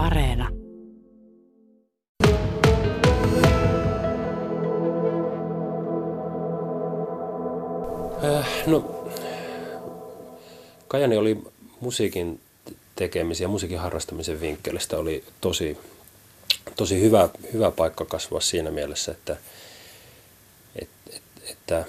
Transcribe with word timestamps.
Areena. 0.00 0.48
Äh, 8.24 8.46
no, 8.66 9.06
Kajani 10.88 11.16
oli 11.16 11.42
musiikin 11.80 12.40
tekemisen 12.96 13.44
ja 13.44 13.48
musiikin 13.48 13.78
harrastamisen 13.78 14.40
vinkkelistä 14.40 14.98
oli 14.98 15.24
tosi, 15.40 15.78
tosi 16.76 17.00
hyvä, 17.00 17.28
hyvä 17.52 17.70
paikka 17.70 18.04
kasvaa 18.04 18.40
siinä 18.40 18.70
mielessä, 18.70 19.12
että, 19.12 19.36
että, 20.76 21.10
että 21.50 21.84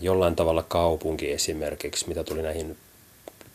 jollain 0.00 0.36
tavalla 0.36 0.62
kaupunki 0.62 1.32
esimerkiksi, 1.32 2.08
mitä 2.08 2.24
tuli 2.24 2.42
näihin 2.42 2.76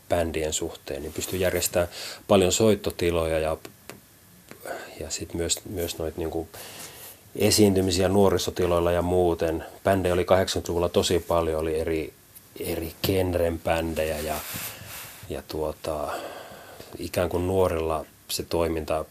bändien 0.09 0.53
suhteen, 0.53 1.01
niin 1.01 1.13
pystyi 1.13 1.39
järjestämään 1.39 1.89
paljon 2.27 2.51
soittotiloja 2.51 3.39
ja, 3.39 3.57
ja 4.99 5.09
sitten 5.09 5.37
myös, 5.37 5.59
myös 5.69 5.97
noita 5.97 6.19
niin 6.19 6.47
esiintymisiä 7.35 8.09
nuorisotiloilla 8.09 8.91
ja 8.91 9.01
muuten. 9.01 9.65
Bändejä 9.83 10.13
oli 10.13 10.23
80-luvulla 10.23 10.89
tosi 10.89 11.19
paljon, 11.19 11.61
oli 11.61 11.79
eri, 11.79 12.13
eri 12.59 12.93
genren 13.03 13.59
bändejä 13.59 14.19
ja, 14.19 14.35
ja 15.29 15.43
tuota, 15.47 16.07
ikään 16.97 17.29
kuin 17.29 17.47
nuorilla 17.47 18.05
se 18.27 18.43
toiminta 18.43 19.05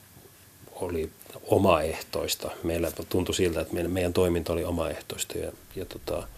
oli 0.75 1.11
omaehtoista. 1.47 2.51
Meillä 2.63 2.91
tuntui 3.09 3.35
siltä, 3.35 3.61
että 3.61 3.75
meidän, 3.75 3.91
meidän 3.91 4.13
toiminta 4.13 4.53
oli 4.53 4.65
omaehtoista 4.65 5.39
ja, 5.39 5.53
ja 5.77 5.85
tota, 5.85 6.29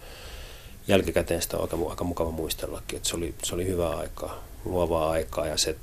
jälkikäteen 0.87 1.41
sitä 1.41 1.57
on 1.57 1.63
aika, 1.63 1.77
aika 1.89 2.03
mukava 2.03 2.31
muistellakin, 2.31 2.97
että 2.97 3.09
se 3.09 3.15
oli, 3.15 3.35
se 3.43 3.55
oli 3.55 3.67
hyvää 3.67 3.97
aikaa, 3.97 4.43
luovaa 4.65 5.09
aikaa 5.09 5.47
ja 5.47 5.57
se 5.57 5.75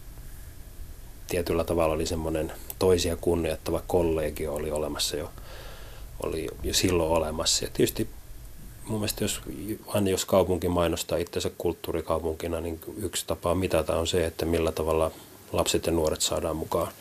tietyllä 1.29 1.65
tavalla 1.65 1.95
oli 1.95 2.07
semmoinen 2.07 2.53
toisia 2.79 3.17
kunnioittava 3.17 3.83
kollegio 3.87 4.55
oli 4.55 4.71
olemassa 4.71 5.17
jo, 5.17 5.31
oli 6.23 6.47
jo 6.63 6.75
silloin 6.75 7.11
olemassa. 7.11 7.65
Ja 7.65 7.71
tietysti 7.73 8.09
mun 8.87 9.01
mielestä 9.01 9.25
jos, 9.25 9.41
aina 9.87 10.11
jos 10.11 10.25
kaupunki 10.25 10.69
mainostaa 10.69 11.19
itsensä 11.19 11.51
kulttuurikaupunkina, 11.59 12.61
niin 12.61 12.81
yksi 12.97 13.25
tapa 13.27 13.55
mitata 13.55 13.97
on 13.97 14.07
se, 14.07 14.27
että 14.27 14.47
millä 14.47 14.73
tavalla 14.73 15.11
lapset 15.53 15.87
ja 15.87 15.93
nuoret 15.93 16.21
saadaan 16.21 16.57
mukaan 16.57 16.93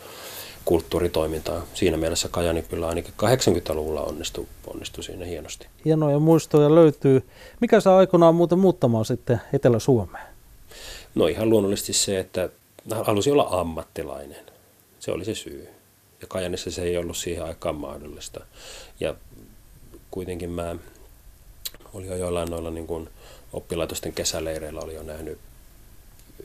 kulttuuritoimintaan. 0.64 1.62
Siinä 1.74 1.96
mielessä 1.96 2.28
Kajani 2.28 2.62
kyllä 2.62 2.88
ainakin 2.88 3.14
80-luvulla 3.22 4.02
onnistui, 4.02 4.46
onnistui 4.66 5.04
siinä 5.04 5.24
hienosti. 5.24 5.66
Hienoja 5.84 6.18
muistoja 6.18 6.74
löytyy. 6.74 7.22
Mikä 7.60 7.80
saa 7.80 7.98
aikanaan 7.98 8.34
muuten 8.34 8.58
muuttamaan 8.58 9.04
sitten 9.04 9.40
Etelä-Suomeen? 9.52 10.26
No 11.14 11.26
ihan 11.26 11.50
luonnollisesti 11.50 11.92
se, 11.92 12.18
että 12.18 12.48
halusi 12.90 13.30
olla 13.30 13.48
ammattilainen. 13.50 14.46
Se 15.00 15.10
oli 15.10 15.24
se 15.24 15.34
syy. 15.34 15.68
Ja 16.20 16.26
Kajanissa 16.26 16.70
se 16.70 16.82
ei 16.82 16.96
ollut 16.96 17.16
siihen 17.16 17.44
aikaan 17.44 17.74
mahdollista. 17.74 18.40
Ja 19.00 19.14
kuitenkin 20.10 20.50
mä 20.50 20.76
olin 21.92 22.08
jo 22.08 22.16
joillain 22.16 22.50
noilla 22.50 22.70
niin 22.70 22.86
kuin 22.86 23.08
oppilaitosten 23.52 24.12
kesäleireillä 24.12 24.80
oli 24.80 24.94
jo 24.94 25.02
nähnyt 25.02 25.38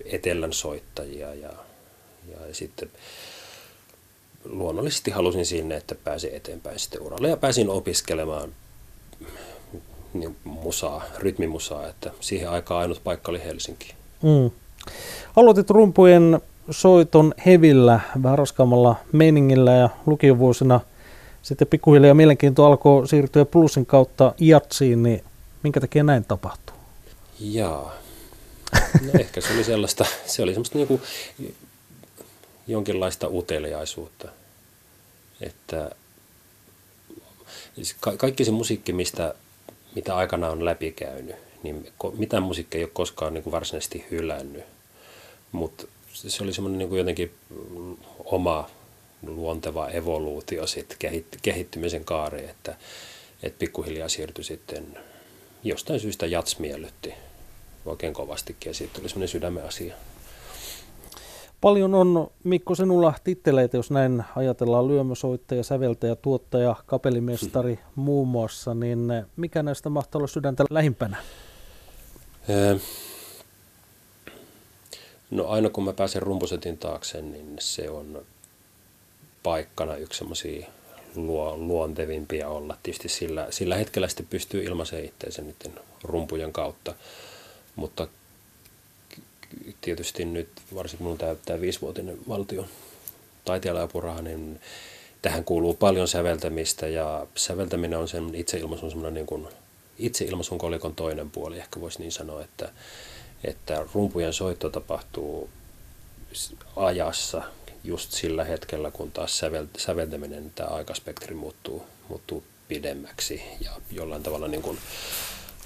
etelän 0.06 0.54
soittajia 0.54 1.34
ja, 1.34 1.50
ja 2.32 2.54
sitten 2.54 2.92
luonnollisesti 4.46 5.12
halusin 5.12 5.46
sinne, 5.46 5.78
että 5.78 5.96
pääsin 5.96 6.34
eteenpäin 6.34 6.80
sitten 6.80 7.02
uralle 7.02 7.30
ja 7.30 7.38
pääsin 7.38 7.70
opiskelemaan 7.70 8.56
niin 10.14 10.38
musaa, 10.44 11.06
rytmimusaa, 11.18 11.88
että 11.88 12.12
siihen 12.20 12.50
aikaan 12.50 12.82
ainut 12.82 13.04
paikka 13.04 13.32
oli 13.32 13.44
Helsinki. 13.44 13.94
Mm. 14.22 14.52
Aloitit 15.36 15.70
rumpujen 15.70 16.42
soiton 16.72 17.34
hevillä, 17.46 18.00
vähän 18.24 18.38
raskaammalla 18.38 18.96
meiningillä 19.12 19.72
ja 19.72 19.90
lukiovuosina 20.06 20.80
sitten 21.42 21.68
pikkuhiljaa 21.68 22.14
mielenkiinto 22.14 22.66
alkoi 22.66 23.08
siirtyä 23.08 23.46
plussin 23.46 23.86
kautta 23.86 24.34
jatsiin, 24.40 25.04
niin 25.04 25.24
minkä 25.64 25.82
takia 25.82 26.04
näin 26.04 26.26
tapahtuu? 26.26 26.76
Jaa, 27.40 27.94
no 28.74 29.12
ehkä 29.20 29.42
se 29.42 29.54
oli 29.54 29.64
sellaista, 29.64 30.06
se 30.26 30.44
oli 30.44 30.52
semmoista 30.54 30.78
niinku 30.78 31.02
jonkinlaista 32.68 33.28
uteliaisuutta. 33.28 34.30
Että 35.42 35.92
siis 37.76 37.96
ka- 38.00 38.18
kaikki 38.18 38.46
se 38.46 38.52
musiikki, 38.52 38.94
mistä, 38.94 39.34
mitä 39.96 40.16
aikana 40.16 40.50
on 40.50 40.66
läpikäynyt, 40.66 41.36
niin 41.64 41.88
mitään 42.18 42.44
musiikkia 42.44 42.78
ei 42.78 42.84
ole 42.84 42.92
koskaan 42.94 43.34
niin 43.34 43.44
kuin 43.44 43.52
varsinaisesti 43.52 44.06
hylännyt. 44.12 44.64
Mutta 45.52 45.88
se 46.14 46.44
oli 46.44 46.54
semmoinen 46.54 46.80
niin 46.80 46.98
jotenkin 46.98 47.32
oma 48.26 48.70
luonteva 49.28 49.90
evoluutio 49.90 50.68
sit 50.68 50.98
kehittymisen 51.42 52.06
kaari, 52.06 52.50
että, 52.50 52.76
että 53.44 53.60
pikkuhiljaa 53.60 54.10
siirtyi 54.10 54.44
sitten 54.44 54.98
jostain 55.64 56.00
syystä 56.00 56.26
jats 56.26 56.60
miellytti 56.60 57.14
oikein 57.86 58.14
kovastikin 58.14 58.70
ja 58.70 58.74
siitä 58.74 58.94
tuli 58.94 59.10
semmoinen 59.10 59.28
sydämen 59.28 59.66
asia. 59.66 59.96
Paljon 61.62 61.96
on 61.96 62.32
Mikko 62.44 62.76
sinulla 62.76 63.14
titteleitä, 63.24 63.78
jos 63.78 63.92
näin 63.92 64.24
ajatellaan, 64.36 64.88
lyömösoittaja, 64.88 65.64
säveltäjä, 65.64 66.16
tuottaja, 66.16 66.76
kapellimestari 66.86 67.76
hmm. 67.76 68.04
muun 68.04 68.28
muassa, 68.28 68.74
niin 68.74 69.08
mikä 69.36 69.64
näistä 69.64 69.90
mahtaa 69.90 70.20
olla 70.20 70.28
sydäntä 70.28 70.66
lähimpänä? 70.70 71.18
No 75.32 75.48
aina 75.48 75.70
kun 75.70 75.84
mä 75.84 75.94
pääsen 75.94 76.22
rumpusetin 76.22 76.78
taakse, 76.78 77.22
niin 77.22 77.56
se 77.60 77.90
on 77.90 78.26
paikkana 79.44 79.96
yksi 79.96 80.18
semmoisia 80.18 80.68
luo, 81.16 81.58
luontevimpia 81.58 82.50
olla. 82.50 82.78
Tietysti 82.84 83.10
sillä, 83.10 83.48
sillä 83.50 83.76
hetkellä 83.76 84.08
sitten 84.08 84.28
pystyy 84.30 84.64
ilmaisemaan 84.64 85.06
itseensä 85.06 85.42
niiden 85.42 85.82
rumpujen 86.04 86.54
kautta, 86.54 86.96
mutta 87.76 88.08
tietysti 89.82 90.26
nyt, 90.26 90.50
varsinkin 90.76 91.08
mun 91.08 91.18
täyttää 91.18 91.62
viisivuotinen 91.62 92.18
valtion 92.28 92.68
taiteilijaapuraha, 93.46 94.22
niin 94.22 94.60
tähän 95.22 95.44
kuuluu 95.44 95.74
paljon 95.74 96.08
säveltämistä 96.08 96.88
ja 96.88 97.28
säveltäminen 97.36 98.00
on 98.00 98.08
sen 98.08 98.36
itseilmaisun 98.36 99.14
niin 99.14 99.26
kuin 99.26 99.48
itseilmaisun 100.00 100.58
kolikon 100.58 100.96
toinen 100.96 101.32
puoli, 101.32 101.58
ehkä 101.58 101.82
voisi 101.82 102.00
niin 102.00 102.12
sanoa, 102.12 102.44
että, 102.44 102.72
että 103.44 103.86
rumpujen 103.94 104.34
soitto 104.34 104.70
tapahtuu 104.70 105.50
ajassa 106.76 107.44
just 107.84 108.12
sillä 108.12 108.44
hetkellä, 108.44 108.92
kun 108.92 109.12
taas 109.12 109.38
sävel, 109.38 109.66
säveltäminen, 109.78 110.52
tämä 110.56 110.70
aikaspektri 110.70 111.36
muuttuu, 111.36 111.86
muuttuu 112.10 112.44
pidemmäksi 112.68 113.42
ja 113.62 113.72
jollain 113.92 114.24
tavalla 114.24 114.48
niin 114.48 114.62
kuin 114.62 114.78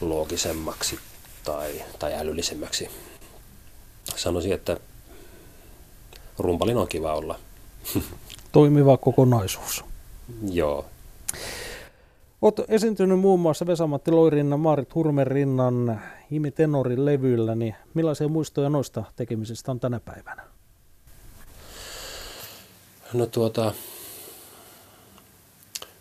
loogisemmaksi 0.01 0.99
tai, 1.43 1.81
tai 1.99 2.13
älyllisemmäksi 2.13 2.89
sanoisin, 4.15 4.53
että 4.53 4.77
rumpalin 6.39 6.77
on 6.77 6.87
kiva 6.87 7.13
olla. 7.13 7.39
Toimiva 8.51 8.97
kokonaisuus. 8.97 9.83
Joo. 10.51 10.85
Olet 12.43 12.61
esiintynyt 12.67 13.19
muun 13.19 13.39
muassa 13.39 13.67
Vesamatti 13.67 14.11
Loirinnan, 14.11 14.59
Maarit 14.59 14.95
Hurmerinnan, 14.95 16.01
Imi 16.31 16.51
Tenorin 16.51 17.05
levyillä, 17.05 17.55
niin 17.55 17.75
millaisia 17.93 18.27
muistoja 18.27 18.69
noista 18.69 19.03
tekemisistä 19.15 19.71
on 19.71 19.79
tänä 19.79 19.99
päivänä? 19.99 20.43
No 23.13 23.25
tuota, 23.25 23.73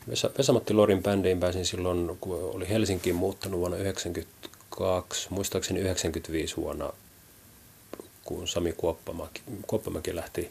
Vesa, 0.08 0.30
Vesamatti 0.38 0.74
Lorin 0.74 1.02
bändiin 1.02 1.40
pääsin 1.40 1.66
silloin, 1.66 2.16
kun 2.20 2.50
oli 2.54 2.68
Helsinkiin 2.68 3.16
muuttanut 3.16 3.60
vuonna 3.60 3.76
1992, 3.76 5.26
muistaakseni 5.30 5.80
95 5.80 6.56
vuonna 6.56 6.92
kun 8.24 8.48
Sami 8.48 8.72
Kuoppamäki, 8.72 9.42
Kuoppamäki 9.66 10.16
lähti 10.16 10.50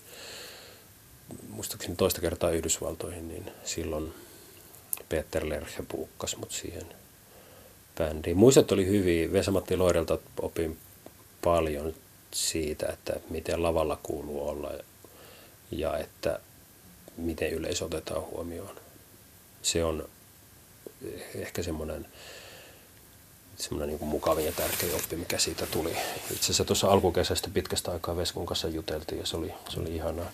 muistaakseni 1.50 1.96
toista 1.96 2.22
kertaa 2.22 2.50
Yhdysvaltoihin, 2.50 3.28
niin 3.28 3.52
silloin 3.64 4.14
Peter 5.12 5.50
Lerche 5.50 5.84
puukkasi 5.88 6.38
mut 6.38 6.52
siihen 6.52 6.86
bändiin. 7.98 8.38
Muistot 8.38 8.72
oli 8.72 8.86
hyviä. 8.86 9.32
Vesamatti 9.32 9.78
Loirelta 9.78 10.18
opin 10.42 10.78
paljon 11.44 11.94
siitä, 12.34 12.88
että 12.88 13.14
miten 13.30 13.64
lavalla 13.64 14.00
kuuluu 14.04 14.50
olla 14.50 14.72
ja 15.72 15.98
että 15.98 16.40
miten 17.18 17.52
yleisö 17.52 17.86
otetaan 17.86 18.22
huomioon. 18.22 18.76
Se 19.62 19.84
on 19.84 20.10
ehkä 21.36 21.64
semmoinen 21.64 22.08
semmoinen 23.58 23.98
niin 23.98 24.10
mukavin 24.10 24.46
ja 24.46 24.52
tärkeä 24.52 24.96
oppi, 24.96 25.16
mikä 25.16 25.38
siitä 25.38 25.66
tuli. 25.66 25.98
Itse 26.32 26.46
asiassa 26.46 26.66
tuossa 26.66 26.88
alkukesästä 26.88 27.50
pitkästä 27.54 27.92
aikaa 27.92 28.18
Veskun 28.18 28.46
kanssa 28.46 28.68
juteltiin 28.68 29.20
ja 29.20 29.26
se 29.26 29.38
oli, 29.38 29.54
se 29.70 29.80
oli 29.80 29.96
ihanaa. 29.96 30.32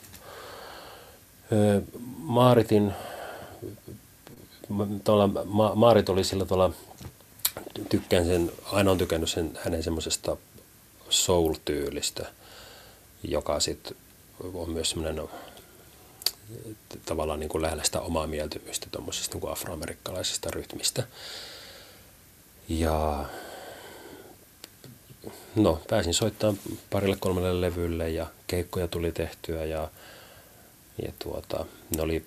Maaritin, 2.18 2.94
tuolla, 5.04 5.28
Ma, 5.46 5.76
Maarit 5.76 6.10
oli 6.10 6.24
sillä 6.24 6.46
tavalla, 6.46 6.74
tykkään 7.90 8.26
sen, 8.26 8.52
aina 8.72 8.92
on 8.92 8.98
tykännyt 8.98 9.30
sen, 9.30 9.60
hänen 9.64 9.84
semmoisesta 9.84 10.38
soul-tyylistä, 11.10 12.26
joka 13.24 13.60
sitten 13.60 13.98
on 14.54 14.70
myös 14.70 14.90
semmoinen 14.90 15.22
tavallaan 17.06 17.40
niin 17.40 17.50
kuin 17.50 17.62
lähellä 17.62 17.84
sitä 17.84 18.02
omaa 18.02 18.28
mieltymystä 18.28 18.88
tuommoisesta 18.92 19.38
niin 19.38 19.52
afroamerikkalaisesta 19.52 20.52
rytmistä. 20.52 21.04
Ja 22.70 23.26
no, 25.56 25.82
pääsin 25.90 26.14
soittamaan 26.14 26.60
parille 26.90 27.18
kolmelle 27.20 27.62
levylle 27.62 28.10
ja 28.10 28.28
keikkoja 28.48 28.88
tuli 28.88 29.12
tehtyä 29.12 29.66
ja, 29.66 29.90
ja 31.06 31.12
tuota, 31.20 31.66
ne 31.96 32.02
oli, 32.02 32.26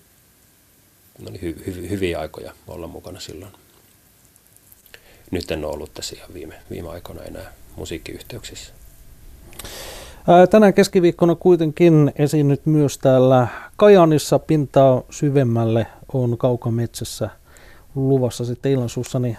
ne 1.21 1.29
oli 1.29 1.41
hy, 1.41 1.63
hy, 1.65 1.89
hyviä 1.89 2.19
aikoja 2.19 2.53
olla 2.67 2.87
mukana 2.87 3.19
silloin. 3.19 3.51
Nyt 5.31 5.51
en 5.51 5.65
ole 5.65 5.73
ollut 5.73 5.93
tässä 5.93 6.15
ihan 6.15 6.33
viime, 6.33 6.55
viime 6.69 6.89
aikoina 6.89 7.23
enää 7.23 7.53
musiikkiyhteyksissä. 7.75 8.73
Tänään 10.49 10.73
keskiviikkona 10.73 11.35
kuitenkin 11.35 12.11
esiinnyt 12.15 12.65
myös 12.65 12.97
täällä 12.97 13.47
Kajanissa 13.75 14.39
pintaa 14.39 15.01
syvemmälle 15.09 15.87
on 16.13 16.37
kaukametsässä 16.37 17.29
luvassa 17.95 18.45
sitten 18.45 18.71
illansuussa, 18.71 19.19
niin 19.19 19.37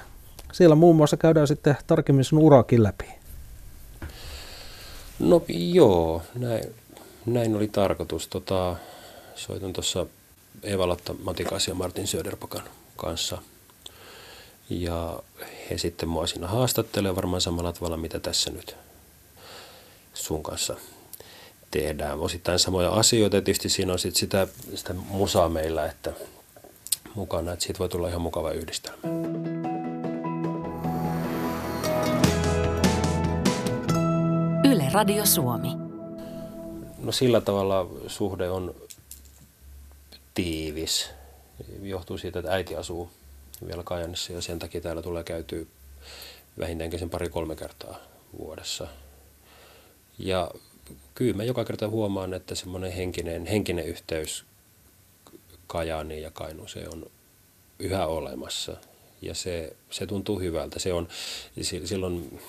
siellä 0.52 0.74
muun 0.74 0.96
muassa 0.96 1.16
käydään 1.16 1.46
sitten 1.46 1.76
tarkemmin 1.86 2.24
sun 2.24 2.38
urakin 2.38 2.82
läpi. 2.82 3.04
No 5.18 5.42
joo, 5.48 6.22
näin, 6.34 6.64
näin 7.26 7.56
oli 7.56 7.68
tarkoitus. 7.68 8.28
Tota, 8.28 8.76
soitan 9.34 9.72
tuossa 9.72 10.06
Eeva-Lotta 10.62 11.14
Matikas 11.22 11.68
ja 11.68 11.74
Martin 11.74 12.06
Söderpakan 12.06 12.62
kanssa. 12.96 13.38
Ja 14.70 15.22
he 15.70 15.78
sitten 15.78 16.08
mua 16.08 16.26
siinä 16.26 16.48
haastattelee 16.48 17.16
varmaan 17.16 17.40
samalla 17.40 17.72
tavalla, 17.72 17.96
mitä 17.96 18.20
tässä 18.20 18.50
nyt 18.50 18.76
sun 20.14 20.42
kanssa 20.42 20.76
tehdään. 21.70 22.20
Osittain 22.20 22.58
samoja 22.58 22.90
asioita, 22.90 23.40
tietysti 23.42 23.68
siinä 23.68 23.92
on 23.92 23.98
sit 23.98 24.16
sitä, 24.16 24.46
sitä 24.74 24.94
musaa 24.94 25.48
meillä, 25.48 25.86
että 25.86 26.12
mukana, 27.14 27.52
että 27.52 27.64
siitä 27.64 27.78
voi 27.78 27.88
tulla 27.88 28.08
ihan 28.08 28.20
mukava 28.20 28.50
yhdistelmä. 28.50 28.98
Yle 34.64 34.90
Radio 34.92 35.26
Suomi. 35.26 35.68
No 36.98 37.12
sillä 37.12 37.40
tavalla 37.40 37.86
suhde 38.06 38.50
on 38.50 38.74
tiivis. 40.34 41.10
Johtuu 41.82 42.18
siitä, 42.18 42.38
että 42.38 42.52
äiti 42.52 42.76
asuu 42.76 43.10
vielä 43.66 43.82
Kajanissa 43.82 44.32
ja 44.32 44.40
sen 44.40 44.58
takia 44.58 44.80
täällä 44.80 45.02
tulee 45.02 45.24
käytyä 45.24 45.64
vähintäänkin 46.58 46.98
sen 46.98 47.10
pari-kolme 47.10 47.56
kertaa 47.56 47.98
vuodessa. 48.38 48.86
Ja 50.18 50.50
kyllä 51.14 51.36
mä 51.36 51.44
joka 51.44 51.64
kerta 51.64 51.88
huomaan, 51.88 52.34
että 52.34 52.54
semmoinen 52.54 52.92
henkinen, 52.92 53.46
henkinen 53.46 53.86
yhteys 53.86 54.44
Kajaaniin 55.66 56.22
ja 56.22 56.30
Kainuuseen 56.30 56.92
on 56.92 57.10
yhä 57.78 58.06
olemassa. 58.06 58.76
Ja 59.22 59.34
se, 59.34 59.76
se 59.90 60.06
tuntuu 60.06 60.40
hyvältä. 60.40 60.78
Se 60.78 60.92
on, 60.92 61.08
silloin 61.84 62.40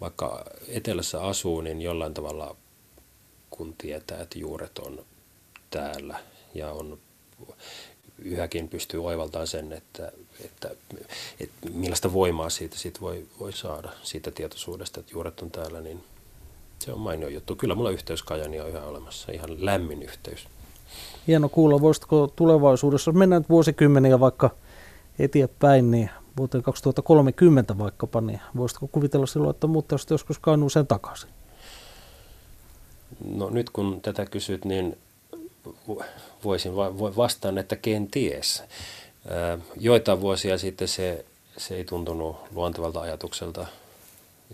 vaikka 0.00 0.44
etelässä 0.68 1.22
asuu, 1.22 1.60
niin 1.60 1.82
jollain 1.82 2.14
tavalla 2.14 2.56
kun 3.50 3.74
tietää, 3.78 4.20
että 4.20 4.38
juuret 4.38 4.78
on 4.78 5.04
täällä 5.70 6.20
ja 6.58 6.72
on 6.72 6.98
yhäkin 8.18 8.68
pystyy 8.68 9.04
oivaltamaan 9.04 9.46
sen, 9.46 9.72
että, 9.72 10.12
että, 10.44 10.70
että 11.40 11.70
millaista 11.72 12.12
voimaa 12.12 12.50
siitä, 12.50 12.78
siitä 12.78 13.00
voi, 13.00 13.26
voi 13.40 13.52
saada, 13.52 13.92
siitä 14.02 14.30
tietoisuudesta, 14.30 15.00
että 15.00 15.12
juuret 15.12 15.40
on 15.40 15.50
täällä, 15.50 15.80
niin 15.80 16.04
se 16.78 16.92
on 16.92 17.00
mainio 17.00 17.28
juttu. 17.28 17.56
Kyllä 17.56 17.74
mulla 17.74 17.90
yhteys 17.90 18.22
Kajani 18.22 18.60
on 18.60 18.68
yhä 18.68 18.82
olemassa, 18.84 19.32
ihan 19.32 19.64
lämmin 19.64 20.02
yhteys. 20.02 20.48
Hieno 21.26 21.48
kuulla. 21.48 21.80
Voisitko 21.80 22.32
tulevaisuudessa, 22.36 23.10
jos 23.10 23.16
mennään 23.16 23.44
vuosikymmeniä 23.48 24.20
vaikka 24.20 24.50
eteenpäin, 25.18 25.90
niin 25.90 26.10
vuoteen 26.36 26.62
2030 26.62 27.78
vaikkapa, 27.78 28.20
niin 28.20 28.40
voisitko 28.56 28.88
kuvitella 28.88 29.26
silloin, 29.26 29.50
että 29.50 29.66
muuttaisitte 29.66 30.14
joskus 30.14 30.38
Kainuuseen 30.38 30.86
takaisin? 30.86 31.30
No 33.34 33.50
nyt 33.50 33.70
kun 33.70 34.00
tätä 34.00 34.26
kysyt, 34.26 34.64
niin 34.64 34.98
voisin 36.44 36.76
vastaan, 37.16 37.58
että 37.58 37.76
kenties. 37.76 38.62
Joitain 39.80 40.20
vuosia 40.20 40.58
sitten 40.58 40.88
se, 40.88 41.24
se 41.56 41.74
ei 41.74 41.84
tuntunut 41.84 42.36
luontevalta 42.54 43.00
ajatukselta 43.00 43.66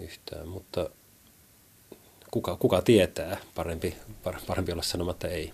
yhtään, 0.00 0.48
mutta 0.48 0.90
kuka, 2.30 2.56
kuka 2.56 2.82
tietää, 2.82 3.36
parempi, 3.54 3.96
parempi 4.46 4.72
olla 4.72 4.82
sanomatta 4.82 5.28
ei. 5.28 5.52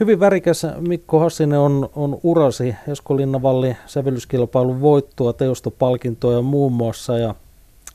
Hyvin 0.00 0.20
värikäs 0.20 0.66
Mikko 0.80 1.18
Hassinen 1.18 1.58
on, 1.58 1.90
on 1.96 2.20
urasi 2.22 2.74
Esko 2.88 3.16
Linnavalli 3.16 3.76
sävellyskilpailun 3.86 4.80
voittoa, 4.80 5.32
teostopalkintoja 5.32 6.42
muun 6.42 6.72
muassa 6.72 7.18
ja 7.18 7.34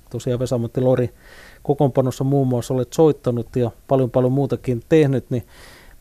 tosiaan 0.10 0.40
Vesamatti 0.40 0.82
Lori 0.82 1.10
kokoonpanossa 1.64 2.24
muun 2.24 2.48
muassa 2.48 2.74
olet 2.74 2.94
soittanut 2.94 3.56
ja 3.56 3.72
paljon 3.88 4.12
paljon 4.12 4.32
muutakin 4.32 4.84
tehnyt, 4.90 5.30
niin 5.30 5.44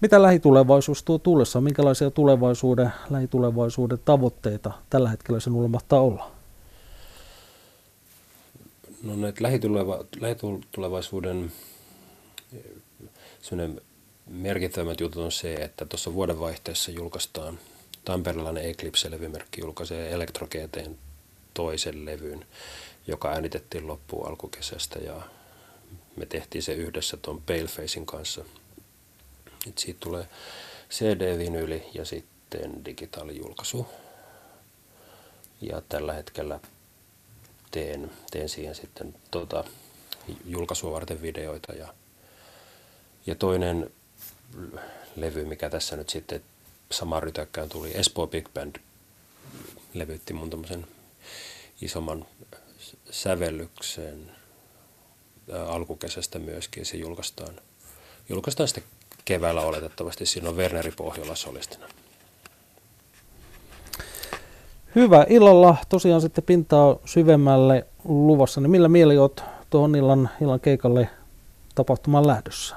mitä 0.02 0.22
lähitulevaisuus 0.22 1.02
tuo 1.02 1.18
tullessa? 1.18 1.60
Minkälaisia 1.60 2.10
tulevaisuuden, 2.10 2.92
lähitulevaisuuden 3.10 3.98
tavoitteita 4.04 4.72
tällä 4.90 5.08
hetkellä 5.08 5.40
sinulla 5.40 5.68
mahtaa 5.68 6.00
olla? 6.00 6.30
No 9.02 9.16
näitä 9.16 9.42
lähituleva, 9.42 10.04
lähitulevaisuuden 10.20 11.52
merkittävämmät 14.26 15.00
jutut 15.00 15.24
on 15.24 15.32
se, 15.32 15.54
että 15.54 15.84
tuossa 15.84 16.14
vuodenvaihteessa 16.14 16.90
julkaistaan 16.90 17.58
Tamperelainen 18.04 18.64
Eclipse-levymerkki 18.64 19.60
julkaisee 19.60 20.12
Electro 20.12 20.48
toisen 21.54 22.04
levyn, 22.04 22.46
joka 23.06 23.30
äänitettiin 23.30 23.86
loppuun 23.86 24.28
alkukesästä 24.28 24.98
ja 24.98 25.22
me 26.16 26.26
tehtiin 26.26 26.62
se 26.62 26.72
yhdessä 26.74 27.16
tuon 27.16 27.42
Palefacein 27.46 28.06
kanssa. 28.06 28.44
Et 29.68 29.78
siitä 29.78 30.00
tulee 30.00 30.28
CD-vinyli 30.90 31.90
ja 31.94 32.04
sitten 32.04 32.84
digitaalijulkaisu. 32.84 33.86
Ja 35.60 35.82
tällä 35.88 36.12
hetkellä 36.12 36.60
teen, 37.70 38.10
teen 38.30 38.48
siihen 38.48 38.74
sitten 38.74 39.14
tota, 39.30 39.64
julkaisua 40.44 40.92
varten 40.92 41.22
videoita. 41.22 41.72
Ja, 41.72 41.94
ja 43.26 43.34
toinen 43.34 43.90
levy, 45.16 45.44
mikä 45.44 45.70
tässä 45.70 45.96
nyt 45.96 46.08
sitten 46.08 46.42
samaan 46.90 47.22
rytäkkään 47.22 47.68
tuli, 47.68 47.90
Espoo 47.94 48.26
Big 48.26 48.48
Band 48.54 48.76
levytti 49.94 50.32
mun 50.32 50.50
tämmöisen 50.50 50.86
isomman 51.80 52.26
sävellyksen 53.10 54.32
alkukesästä 55.66 56.38
myöskin. 56.38 56.86
Se 56.86 56.96
julkaistaan, 56.96 57.60
julkaistaan 58.28 58.68
sitten 58.68 58.84
keväällä 59.24 59.60
oletettavasti. 59.60 60.26
Siinä 60.26 60.48
on 60.48 60.56
Werneri 60.56 60.90
Pohjola 60.90 61.34
solistina. 61.34 61.86
Hyvä. 64.94 65.26
Illalla 65.28 65.76
tosiaan 65.88 66.20
sitten 66.20 66.44
pintaa 66.44 66.96
syvemmälle 67.04 67.86
luvassa. 68.04 68.60
Niin 68.60 68.70
millä 68.70 68.88
mieli 68.88 69.18
olet 69.18 69.42
tuohon 69.70 69.96
illan, 69.96 70.30
illan 70.40 70.60
keikalle 70.60 71.08
tapahtumaan 71.74 72.26
lähdössä? 72.26 72.76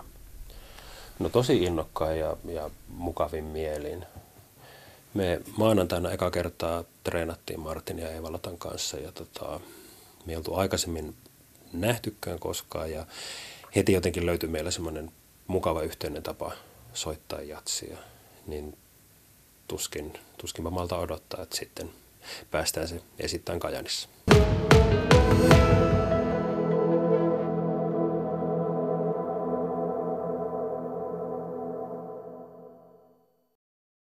No 1.20 1.30
tosi 1.30 1.64
innokkain 1.64 2.20
ja, 2.20 2.38
ja 2.46 2.70
mukavin 2.88 3.44
mielin. 3.44 4.06
Me 5.14 5.42
maanantaina 5.58 6.12
eka 6.12 6.32
kertaa 6.32 6.84
treenattiin 7.04 7.60
Martin 7.60 8.00
ja 8.00 8.12
Evalatan 8.12 8.58
kanssa 8.58 8.98
ja 8.98 9.12
tota, 9.12 9.60
me 10.26 10.34
ei 10.34 10.38
oltu 10.38 10.56
aikaisemmin 10.56 11.16
nähtykään 11.74 12.40
koskaan 12.40 12.92
ja 12.92 13.06
heti 13.76 13.94
jotenkin 13.94 14.26
löytyi 14.26 14.50
meillä 14.50 14.72
semmoinen 14.72 15.12
mukava 15.48 15.82
yhteinen 15.82 16.24
tapa 16.24 16.52
soittaa 16.94 17.42
jatsia, 17.42 17.98
niin 18.48 18.78
tuskin, 19.68 20.14
tuskin 20.38 20.74
malta 20.74 20.98
odottaa, 20.98 21.44
että 21.44 21.58
sitten 21.58 21.90
päästään 22.52 22.88
se 22.88 23.02
esittämään 23.20 23.60
Kajanissa. 23.60 24.10